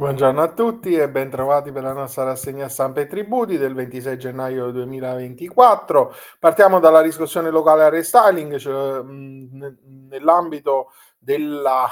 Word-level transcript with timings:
Buongiorno 0.00 0.40
a 0.40 0.48
tutti 0.54 0.94
e 0.94 1.10
bentrovati 1.10 1.72
per 1.72 1.82
la 1.82 1.92
nostra 1.92 2.24
rassegna 2.24 2.70
stampa 2.70 3.02
e 3.02 3.06
tributi 3.06 3.58
del 3.58 3.74
26 3.74 4.16
gennaio 4.16 4.70
2024. 4.70 6.14
Partiamo 6.38 6.80
dalla 6.80 7.02
riscossione 7.02 7.50
locale 7.50 7.84
a 7.84 7.90
restyling, 7.90 8.56
cioè, 8.56 9.02
mh, 9.02 9.76
nell'ambito 10.08 10.92
della 11.18 11.86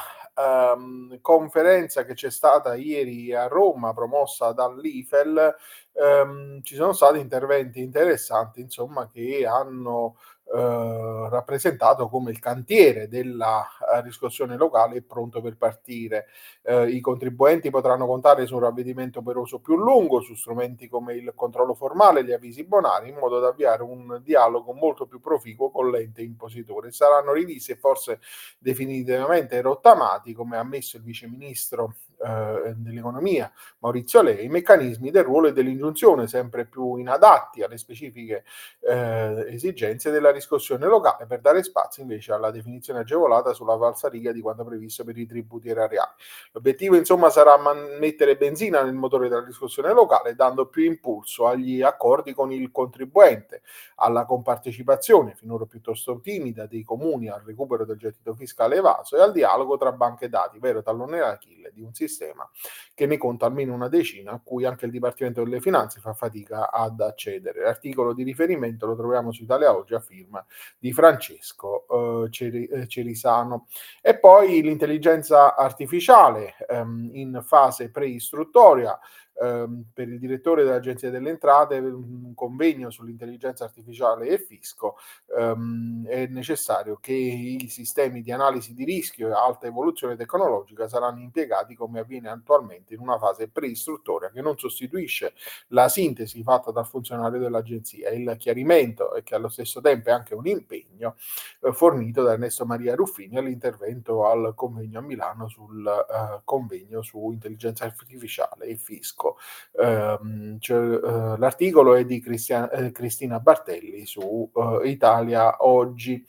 um, 0.75 1.19
conferenza 1.21 2.07
che 2.07 2.15
c'è 2.15 2.31
stata 2.31 2.77
ieri 2.77 3.35
a 3.35 3.47
Roma, 3.47 3.92
promossa 3.92 4.53
dall'IFEL, 4.53 5.54
um, 5.99 6.62
ci 6.62 6.74
sono 6.74 6.92
stati 6.92 7.19
interventi 7.19 7.81
interessanti, 7.81 8.60
insomma, 8.60 9.08
che 9.08 9.46
hanno 9.46 10.17
eh, 10.51 11.28
rappresentato 11.28 12.08
come 12.08 12.31
il 12.31 12.38
cantiere 12.38 13.06
della 13.06 13.67
eh, 13.92 14.00
riscossione 14.00 14.56
locale 14.56 14.96
è 14.96 15.03
pronto 15.03 15.42
per 15.42 15.58
partire. 15.58 16.27
Eh, 16.62 16.88
I 16.88 17.00
contribuenti 17.00 17.69
potranno 17.69 18.06
contare 18.06 18.46
su 18.46 18.55
un 18.55 18.60
ravvedimento 18.60 19.18
operoso 19.18 19.59
più 19.59 19.76
lungo, 19.76 20.20
su 20.20 20.34
strumenti 20.34 20.88
come 20.88 21.14
il 21.14 21.32
controllo 21.34 21.74
formale 21.74 22.24
gli 22.24 22.32
avvisi 22.32 22.65
bonari, 22.65 23.10
in 23.10 23.16
modo 23.16 23.40
da 23.40 23.48
avviare 23.48 23.82
un 23.82 24.23
dialogo 24.24 24.73
molto 24.73 25.06
più 25.06 25.20
proficuo 25.20 25.70
con 25.70 25.90
l'ente 25.90 26.23
impositore. 26.23 26.92
Saranno 26.92 27.34
rivisi 27.34 27.73
e 27.73 27.76
forse 27.76 28.20
definitivamente 28.59 29.60
rottamati, 29.60 30.32
come 30.32 30.56
ha 30.56 30.60
ammesso 30.60 30.96
il 30.96 31.02
viceministro 31.02 31.96
eh, 32.24 32.73
dell'economia 32.74 33.52
Maurizio 33.80 34.23
Lei, 34.23 34.46
i 34.46 34.48
meccanismi 34.48 35.10
del 35.10 35.24
ruolo 35.24 35.48
e 35.48 35.52
dell'ingiunzione 35.88 36.28
sempre 36.28 36.66
più 36.66 36.97
inadatti 36.97 37.62
alle 37.62 37.78
specifiche 37.78 38.45
eh, 38.80 39.46
esigenze 39.48 40.10
della 40.10 40.30
riscossione 40.30 40.87
locale 40.87 41.27
per 41.27 41.41
dare 41.41 41.62
spazio 41.62 42.02
invece 42.02 42.33
alla 42.33 42.51
definizione 42.51 43.01
agevolata 43.01 43.52
sulla 43.52 43.77
falsariga 43.77 44.32
di 44.32 44.41
quanto 44.41 44.65
previsto 44.65 45.05
per 45.05 45.16
i 45.16 45.27
tributi 45.27 45.69
erariali. 45.69 46.12
L'obiettivo 46.52 46.96
insomma 46.96 47.30
sarà 47.30 47.56
man- 47.56 47.96
mettere 47.98 48.37
benzina 48.37 48.82
nel 48.82 48.95
motore 48.95 49.29
della 49.29 49.45
riscossione 49.45 49.93
locale 49.93 50.34
dando 50.34 50.66
più 50.66 50.85
impulso 50.85 51.46
agli 51.46 51.82
accordi 51.82 52.32
con 52.34 52.52
il 52.52 52.71
contribuente, 52.71 53.62
alla 53.96 54.24
compartecipazione 54.24 55.34
finora 55.34 55.65
piuttosto 55.65 56.21
timida 56.21 56.66
dei 56.66 56.82
comuni 56.82 57.29
al 57.29 57.43
recupero 57.45 57.84
del 57.84 57.96
gettito 57.96 58.34
fiscale 58.34 58.77
evaso 58.77 59.16
e 59.16 59.21
al 59.21 59.32
dialogo 59.32 59.77
tra 59.77 59.93
banche 59.93 60.29
dati, 60.29 60.59
vero 60.59 60.82
tallone 60.82 61.18
d'Achille 61.18 61.71
di 61.73 61.82
un 61.82 61.95
sistema 61.95 62.49
che 62.95 63.07
ne 63.07 63.16
conta 63.16 63.46
almeno 63.46 63.74
una 63.74 63.88
decina 63.88 64.33
a 64.33 64.41
cui 64.43 64.65
anche 64.65 64.87
il 64.87 64.91
Dipartimento 64.91 65.43
delle 65.43 65.61
Finanze 65.61 65.78
fa 65.87 66.12
fatica 66.12 66.71
ad 66.71 67.01
accedere. 67.01 67.62
L'articolo 67.62 68.12
di 68.12 68.23
riferimento 68.23 68.87
lo 68.87 68.97
troviamo 68.97 69.33
su 69.33 69.43
Italia 69.43 69.75
Oggi 69.75 69.95
a 69.95 70.01
firma 70.01 70.45
di 70.79 70.93
Francesco 70.93 72.29
eh, 72.29 72.69
eh, 72.71 72.87
Cerisano. 72.89 73.67
E 74.01 74.19
poi 74.19 74.62
l'intelligenza 74.62 75.55
artificiale 75.55 76.55
ehm, 76.69 77.11
in 77.12 77.43
fase 77.45 77.91
preistruttoria 77.91 78.99
ehm, 79.41 79.84
per 79.92 80.08
il 80.08 80.19
direttore 80.19 80.64
dell'Agenzia 80.64 81.11
delle 81.11 81.31
Entrate 81.31 81.78
un 81.78 82.34
convegno 82.34 82.91
sull'intelligenza 82.91 83.64
artificiale 83.64 84.28
e 84.28 84.39
fisco, 84.39 84.97
ehm, 85.36 86.06
è 86.06 86.27
necessario 86.27 86.98
che 87.00 87.12
i 87.12 87.69
sistemi 87.69 88.22
di 88.22 88.33
analisi 88.33 88.75
di 88.75 88.84
rischio 88.84 89.28
e 89.28 89.33
alta 89.33 89.66
evoluzione 89.66 90.16
tecnologica 90.16 90.89
saranno 90.89 91.20
impiegati 91.20 91.75
come 91.75 92.00
avviene 92.00 92.28
attualmente 92.31 92.94
in 92.94 93.00
una 93.00 93.19
fase 93.19 93.48
preistruttoria 93.48 94.31
che 94.31 94.41
non 94.42 94.59
sostituisce 94.59 95.34
la 95.69 95.89
sintesi 95.89 96.42
fatta 96.42 96.70
dal 96.70 96.86
funzionario 96.86 97.39
dell'agenzia, 97.39 98.11
il 98.11 98.34
chiarimento 98.39 99.14
e 99.14 99.22
che 99.22 99.34
allo 99.34 99.48
stesso 99.48 99.81
tempo 99.81 100.09
è 100.09 100.12
anche 100.12 100.34
un 100.34 100.47
impegno 100.47 100.88
eh, 101.07 101.73
fornito 101.73 102.23
da 102.23 102.33
Ernesto 102.33 102.65
Maria 102.65 102.95
Ruffini 102.95 103.37
all'intervento 103.37 104.27
al 104.27 104.53
convegno 104.55 104.99
a 104.99 105.03
Milano 105.03 105.49
sul 105.49 105.87
eh, 105.87 106.41
convegno 106.45 107.03
su 107.03 107.31
intelligenza 107.31 107.85
artificiale 107.85 108.67
e 108.67 108.77
fisco 108.77 109.37
ehm, 109.79 110.59
cioè, 110.59 110.79
eh, 110.79 111.39
l'articolo 111.39 111.95
è 111.95 112.05
di 112.05 112.21
Cristian, 112.21 112.69
eh, 112.73 112.93
Cristina 112.93 113.41
Bartelli 113.41 114.07
su 114.07 114.51
eh, 114.55 114.89
Italia 114.89 115.56
Oggi. 115.65 116.25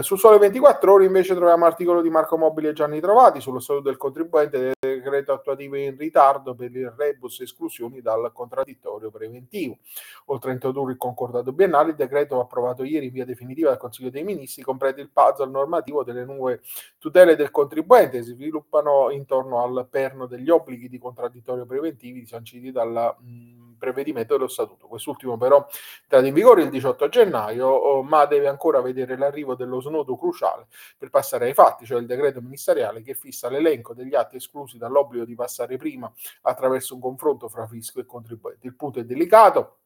Su 0.00 0.16
Sole 0.16 0.36
24 0.36 0.92
Ore 0.92 1.06
invece 1.06 1.34
troviamo 1.34 1.64
l'articolo 1.64 2.02
di 2.02 2.10
Marco 2.10 2.36
Mobili 2.36 2.68
e 2.68 2.72
Gianni 2.74 3.00
Trovati 3.00 3.40
sullo 3.40 3.58
stato 3.58 3.80
del 3.80 3.96
contribuente 3.96 4.72
decreto 4.98 5.32
attuativo 5.32 5.76
in 5.76 5.96
ritardo 5.96 6.54
per 6.54 6.74
il 6.74 6.90
rebus 6.90 7.40
esclusioni 7.40 8.00
dal 8.00 8.30
contraddittorio 8.32 9.10
preventivo. 9.10 9.78
Oltre 10.26 10.50
a 10.50 10.54
introdurre 10.54 10.92
il 10.92 10.98
concordato 10.98 11.52
biennale, 11.52 11.90
il 11.90 11.96
decreto 11.96 12.40
approvato 12.40 12.84
ieri 12.84 13.06
in 13.06 13.12
via 13.12 13.24
definitiva 13.24 13.70
dal 13.70 13.78
Consiglio 13.78 14.10
dei 14.10 14.24
Ministri 14.24 14.62
completa 14.62 15.00
il 15.00 15.10
puzzle 15.10 15.50
normativo 15.50 16.04
delle 16.04 16.24
nuove 16.24 16.60
tutele 16.98 17.36
del 17.36 17.50
contribuente, 17.50 18.22
si 18.22 18.32
sviluppano 18.32 19.10
intorno 19.10 19.62
al 19.62 19.86
perno 19.88 20.26
degli 20.26 20.50
obblighi 20.50 20.88
di 20.88 20.98
contraddittorio 20.98 21.66
preventivi 21.66 22.26
sanciti 22.26 22.70
dal 22.70 23.16
mh, 23.18 23.57
prevedimento 23.78 24.34
dello 24.34 24.48
statuto. 24.48 24.86
Quest'ultimo 24.86 25.36
però 25.36 25.66
è 25.66 25.70
entrato 26.02 26.26
in 26.26 26.34
vigore 26.34 26.62
il 26.62 26.70
18 26.70 27.08
gennaio, 27.08 27.66
oh, 27.66 28.02
ma 28.02 28.26
deve 28.26 28.48
ancora 28.48 28.80
vedere 28.80 29.16
l'arrivo 29.16 29.54
dello 29.54 29.80
snodo 29.80 30.16
cruciale 30.16 30.66
per 30.98 31.10
passare 31.10 31.46
ai 31.46 31.54
fatti, 31.54 31.86
cioè 31.86 32.00
il 32.00 32.06
decreto 32.06 32.40
ministeriale 32.40 33.02
che 33.02 33.14
fissa 33.14 33.48
l'elenco 33.48 33.94
degli 33.94 34.14
atti 34.14 34.36
esclusi 34.36 34.78
dall'obbligo 34.78 35.24
di 35.24 35.34
passare 35.34 35.76
prima 35.76 36.12
attraverso 36.42 36.94
un 36.94 37.00
confronto 37.00 37.48
fra 37.48 37.66
fisco 37.66 38.00
e 38.00 38.06
contribuenti. 38.06 38.66
Il 38.66 38.74
punto 38.74 38.98
è 38.98 39.04
delicato 39.04 39.78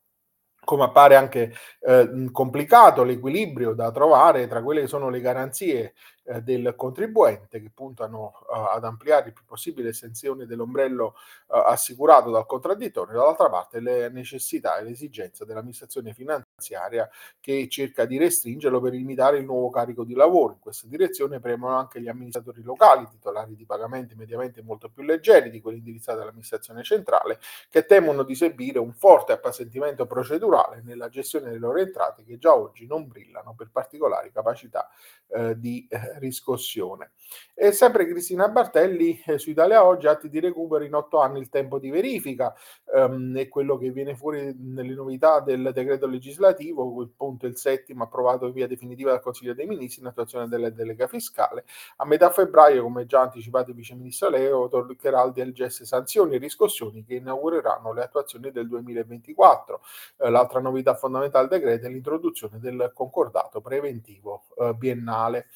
come 0.65 0.85
appare 0.85 1.17
anche 1.17 1.53
eh, 1.81 2.29
complicato 2.31 3.03
l'equilibrio 3.03 3.75
da 3.75 3.91
trovare 3.91 4.47
tra 4.47 4.63
quelle 4.63 4.83
che 4.83 4.87
sono 4.87 5.09
le 5.09 5.21
garanzie 5.21 5.95
eh, 6.25 6.41
del 6.41 6.75
contribuente 6.77 7.61
che 7.61 7.71
puntano 7.75 8.33
uh, 8.49 8.75
ad 8.75 8.85
ampliare 8.85 9.29
il 9.29 9.33
più 9.33 9.45
possibile 9.45 9.89
l'estensione 9.89 10.47
dell'ombrello 10.47 11.17
uh, 11.49 11.57
assicurato 11.57 12.31
dal 12.31 12.47
contraddittorio, 12.47 13.19
dall'altra 13.19 13.49
parte 13.49 13.81
le 13.81 14.09
necessità 14.09 14.79
e 14.79 14.85
le 14.85 14.91
esigenze 14.91 15.45
dell'amministrazione 15.45 16.13
finanziaria 16.15 17.11
che 17.41 17.69
cerca 17.69 18.05
di 18.05 18.19
restringerlo 18.19 18.81
per 18.81 18.93
limitare 18.93 19.39
il 19.39 19.45
nuovo 19.45 19.69
carico 19.71 20.05
di 20.05 20.15
lavoro. 20.15 20.53
In 20.53 20.61
questa 20.61 20.87
direzione 20.87 21.41
premono 21.41 21.77
anche 21.77 22.01
gli 22.01 22.09
amministratori 22.09 22.63
locali, 22.63 23.09
titolari 23.09 23.57
di 23.57 23.67
pagamenti 23.67 24.15
mediamente 24.15 24.63
molto 24.63 24.91
più 24.91 25.03
leggeri 25.03 25.51
di 25.51 25.61
quelli 25.61 25.79
indirizzati 25.79 26.21
all'amministrazione 26.21 26.85
centrale, 26.85 27.41
che 27.69 27.85
temono 27.85 28.23
di 28.23 28.37
subire 28.37 28.79
un 28.79 28.93
forte 28.93 29.33
appesantimento 29.33 30.07
procedurale 30.07 30.83
nella 30.85 31.09
gestione 31.09 31.47
delle 31.47 31.59
loro 31.59 31.79
entrate 31.79 32.23
che 32.23 32.39
già 32.39 32.55
oggi 32.55 32.87
non 32.87 33.09
brillano 33.09 33.55
per 33.55 33.71
particolari 33.73 34.31
capacità 34.31 34.89
eh, 35.29 35.59
di 35.59 35.87
eh, 35.91 36.12
riscossione. 36.19 37.13
E 37.55 37.73
sempre 37.73 38.07
Cristina 38.07 38.49
Bartelli 38.49 39.23
eh, 39.27 39.39
su 39.39 39.51
Italia 39.51 39.85
Oggi, 39.85 40.07
atti 40.07 40.29
di 40.29 40.41
recupero 40.41 40.85
in 40.85 40.95
otto 40.95 41.21
anni 41.21 41.39
il 41.39 41.49
tempo 41.49 41.79
di 41.79 41.91
verifica, 41.91 42.55
ehm, 42.95 43.37
è 43.37 43.49
quello 43.49 43.77
che 43.79 43.91
viene 43.91 44.17
fuori 44.17 44.55
nelle 44.59 44.95
novità 44.95 45.41
del 45.41 45.71
decreto 45.73 46.07
legislativo, 46.07 47.01
il 47.03 47.11
punto 47.17 47.47
il 47.47 47.57
settimo 47.57 48.05
approvato 48.05 48.47
in 48.47 48.53
via 48.53 48.67
definitiva 48.67 49.11
dal 49.11 49.21
Consiglio 49.21 49.55
dei 49.55 49.67
Ministri 49.67 50.03
in 50.03 50.09
attuazione 50.09 50.49
della 50.49 50.71
delega 50.71 51.07
fiscale. 51.07 51.65
A 51.97 52.07
metà 52.07 52.31
febbraio, 52.31 52.83
come 52.83 53.07
già 53.07 53.21
anticipato 53.21 53.71
il 53.71 53.77
Vice 53.77 53.95
Ministro 53.95 54.29
Leo, 54.29 54.69
toccherà 54.69 55.21
al 55.21 55.33
DLGS 55.33 55.83
sanzioni 55.83 56.35
e 56.35 56.39
riscossioni 56.39 57.05
che 57.05 57.15
inaugureranno 57.15 57.93
le 57.93 58.03
attuazioni 58.03 58.51
del 58.51 58.69
2024. 58.69 59.81
Eh, 60.19 60.31
l'altra 60.31 60.61
novità 60.61 60.95
fondamentale 60.95 61.49
del 61.49 61.59
decreto 61.61 61.87
è 61.87 61.91
l'introduzione 61.91 62.59
del 62.59 62.91
concordato 62.95 63.61
preventivo 63.61 64.45
eh, 64.59 64.75
biennale. 64.75 65.47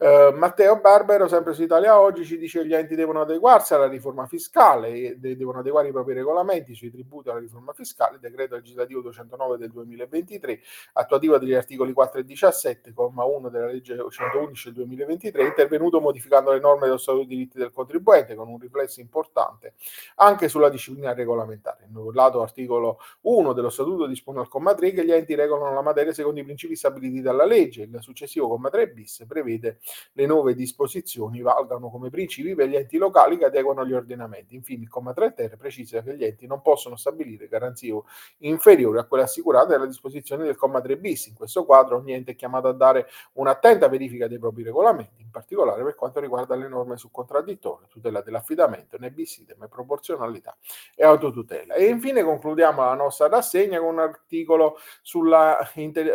Uh, 0.00 0.32
Matteo 0.32 0.78
Barbero, 0.78 1.26
sempre 1.26 1.54
su 1.54 1.62
Italia 1.64 1.98
Oggi, 1.98 2.24
ci 2.24 2.38
dice 2.38 2.60
che 2.60 2.68
gli 2.68 2.72
enti 2.72 2.94
devono 2.94 3.22
adeguarsi 3.22 3.74
alla 3.74 3.88
riforma 3.88 4.28
fiscale, 4.28 5.18
de- 5.18 5.36
devono 5.36 5.58
adeguare 5.58 5.88
i 5.88 5.90
propri 5.90 6.14
regolamenti 6.14 6.72
sui 6.72 6.88
tributi 6.88 7.30
alla 7.30 7.40
riforma 7.40 7.72
fiscale, 7.72 8.20
decreto 8.20 8.54
legislativo 8.54 9.00
209 9.00 9.58
del 9.58 9.72
2023, 9.72 10.60
attuativo 10.92 11.36
degli 11.38 11.52
articoli 11.52 11.92
4 11.92 12.20
e 12.20 12.24
17, 12.24 12.92
comma 12.92 13.24
1 13.24 13.48
della 13.48 13.66
legge 13.66 13.96
111 14.08 14.68
del 14.68 14.74
2023, 14.74 15.42
è 15.42 15.46
intervenuto 15.46 16.00
modificando 16.00 16.52
le 16.52 16.60
norme 16.60 16.86
dello 16.86 16.96
Statuto 16.96 17.24
dei 17.24 17.36
diritti 17.36 17.58
del 17.58 17.72
contribuente 17.72 18.36
con 18.36 18.46
un 18.46 18.58
riflesso 18.60 19.00
importante 19.00 19.74
anche 20.14 20.48
sulla 20.48 20.68
disciplina 20.68 21.12
regolamentare. 21.12 21.88
Il 21.90 22.14
lato 22.14 22.40
articolo 22.40 23.00
1 23.22 23.52
dello 23.52 23.68
Statuto 23.68 24.06
dispone 24.06 24.38
al 24.38 24.48
comma 24.48 24.74
3 24.74 24.92
che 24.92 25.04
gli 25.04 25.10
enti 25.10 25.34
regolano 25.34 25.74
la 25.74 25.82
materia 25.82 26.12
secondo 26.12 26.38
i 26.38 26.44
principi 26.44 26.76
stabiliti 26.76 27.20
dalla 27.20 27.44
legge, 27.44 27.82
il 27.82 27.98
successivo 28.00 28.46
comma 28.46 28.70
3 28.70 28.90
bis 28.90 29.24
prevede 29.26 29.80
le 30.12 30.26
nuove 30.26 30.54
disposizioni 30.54 31.40
valgano 31.40 31.90
come 31.90 32.10
principi 32.10 32.54
per 32.54 32.68
gli 32.68 32.76
enti 32.76 32.96
locali 32.96 33.36
che 33.38 33.46
adeguano 33.46 33.84
gli 33.84 33.92
ordinamenti. 33.92 34.54
Infine, 34.54 34.82
il 34.82 34.88
comma 34.88 35.12
3 35.12 35.34
ter 35.34 35.56
precisa 35.56 36.02
che 36.02 36.16
gli 36.16 36.24
enti 36.24 36.46
non 36.46 36.62
possono 36.62 36.96
stabilire 36.96 37.48
garanzie 37.48 38.00
inferiori 38.38 38.98
a 38.98 39.04
quelle 39.04 39.24
assicurate 39.24 39.72
dalla 39.72 39.86
disposizione 39.86 40.44
del 40.44 40.56
comma 40.56 40.80
3 40.80 40.96
bis. 40.98 41.26
In 41.26 41.34
questo 41.34 41.64
quadro 41.64 41.96
ogni 41.96 42.12
ente 42.12 42.32
è 42.32 42.34
chiamato 42.34 42.68
a 42.68 42.72
dare 42.72 43.08
un'attenta 43.34 43.88
verifica 43.88 44.28
dei 44.28 44.38
propri 44.38 44.62
regolamenti, 44.62 45.22
in 45.22 45.30
particolare 45.30 45.82
per 45.82 45.94
quanto 45.94 46.20
riguarda 46.20 46.54
le 46.54 46.68
norme 46.68 46.96
su 46.96 47.10
contraddittorio, 47.10 47.86
tutela 47.88 48.20
dell'affidamento, 48.20 48.96
ne 48.98 49.10
bis 49.10 49.38
idem, 49.38 49.68
proporzionalità 49.68 50.56
e 50.94 51.04
autotutela. 51.04 51.74
E 51.74 51.86
infine 51.86 52.22
concludiamo 52.22 52.82
la 52.84 52.94
nostra 52.94 53.28
rassegna 53.28 53.78
con 53.78 53.94
un 53.94 54.00
articolo 54.00 54.76
sulla, 55.02 55.58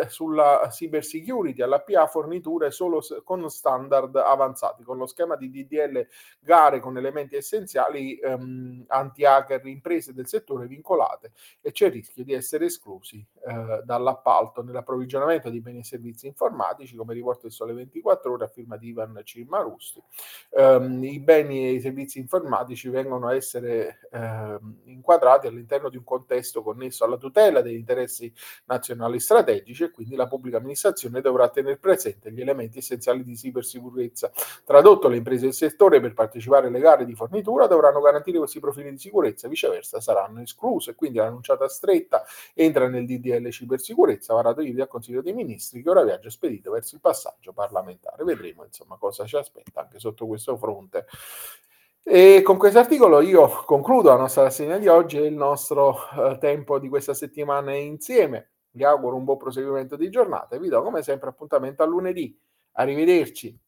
sulla 0.08 0.68
cyber 0.69 1.04
security 1.04 1.62
alla 1.62 1.81
PA 1.81 2.08
forniture 2.08 2.72
solo 2.72 3.02
con 3.24 3.42
standard 3.63 4.18
avanzati, 4.18 4.83
con 4.83 4.98
lo 4.98 5.06
schema 5.06 5.38
di 5.38 5.50
DDL 5.50 6.06
gare 6.39 6.81
con 6.81 6.98
elementi 6.98 7.38
essenziali 7.38 8.18
ehm, 8.18 8.83
anti-hacker 8.88 9.65
imprese 9.68 10.13
del 10.13 10.27
settore 10.27 10.68
vincolate 10.68 11.31
e 11.62 11.71
c'è 11.71 11.86
il 11.86 11.94
rischio 11.94 12.25
di 12.25 12.33
essere 12.33 12.65
esclusi 12.65 13.25
eh, 13.45 13.81
dall'appalto 13.86 14.62
nell'approvvigionamento 14.63 15.50
di 15.50 15.62
beni 15.62 15.80
e 15.80 15.83
servizi 15.86 16.27
informatici, 16.27 16.98
come 16.98 17.13
riporta 17.13 17.48
il 17.48 17.54
Sole 17.54 17.74
24 17.74 18.33
ore 18.33 18.44
a 18.44 18.48
firma 18.50 18.75
di 18.75 18.89
Ivan 18.89 19.21
Cimarusti. 19.24 20.04
Um, 20.50 21.01
I 21.04 21.19
beni 21.21 21.66
e 21.66 21.71
i 21.71 21.80
servizi 21.80 22.19
informatici 22.19 22.89
vengono 22.89 23.27
a 23.27 23.36
essere 23.36 24.00
um, 24.12 24.81
inquadrati 24.86 25.48
all'interno 25.48 25.88
di 25.89 25.95
un 25.95 26.04
contesto 26.04 26.62
connesso 26.62 27.06
alla 27.06 27.18
tutela 27.18 27.62
degli 27.62 27.75
interessi 27.75 28.31
nazionali 28.66 29.19
strategici 29.19 29.86
e 29.86 29.92
quindi 29.92 30.16
la 30.16 30.27
pubblica 30.27 30.57
amministrazione 30.57 31.21
dovrà 31.21 31.50
tenere 31.50 31.77
presente 31.77 32.31
gli 32.31 32.42
elementi 32.42 32.80
essenziali 32.80 33.24
di 33.24 33.36
cybersicurezza. 33.62 34.32
Tradotto, 34.66 35.08
le 35.08 35.18
imprese 35.18 35.46
del 35.46 35.54
settore 35.54 36.00
per 36.00 36.14
partecipare 36.14 36.68
alle 36.68 36.80
gare 36.80 37.06
di 37.06 37.14
fornitura 37.14 37.68
dovranno 37.68 38.02
garantire 38.02 38.40
questi 38.40 38.60
profili 38.60 38.92
di 38.92 38.98
sicurezza, 38.98 39.48
viceversa 39.48 40.02
saranno 40.02 40.42
escluse. 40.42 40.96
Quindi 40.96 41.20
l'annunciata 41.20 41.68
stretta 41.68 42.24
entra 42.54 42.88
nel 42.88 43.06
DDL 43.06 43.48
cybersicurezza 43.50 44.34
varato 44.34 44.62
ieri 44.62 44.76
dal 44.76 44.88
Consiglio 44.88 45.22
dei 45.22 45.34
Ministri 45.34 45.82
che 45.82 45.90
ora 45.90 46.04
viaggia 46.04 46.30
spedito 46.30 46.72
verso 46.72 46.96
il 46.96 47.02
passaggio 47.02 47.54
parlamentare. 47.54 48.24
Vedremo 48.24 48.64
insomma 48.64 48.98
cosa 48.98 49.26
ci 49.26 49.38
aspetta 49.38 49.82
anche 49.82 50.00
sotto 50.00 50.26
questo 50.26 50.58
fronte. 50.58 51.06
E 52.06 52.42
con 52.44 52.58
questo 52.58 52.80
articolo 52.80 53.22
io 53.22 53.48
concludo 53.66 54.10
la 54.10 54.18
nostra 54.18 54.44
rassegna 54.44 54.78
di 54.78 54.90
oggi 54.90 55.18
e 55.18 55.26
il 55.26 55.36
nostro 55.36 55.96
eh, 56.12 56.38
tempo 56.38 56.78
di 56.78 56.90
questa 56.90 57.14
settimana 57.14 57.74
insieme. 57.74 58.50
Vi 58.72 58.84
auguro 58.84 59.16
un 59.16 59.24
buon 59.24 59.38
proseguimento 59.38 59.96
di 59.96 60.10
giornata 60.10 60.56
e 60.56 60.60
vi 60.60 60.68
do 60.68 60.82
come 60.82 61.02
sempre 61.02 61.30
appuntamento 61.30 61.82
a 61.82 61.86
lunedì. 61.86 62.38
Arrivederci. 62.74 63.60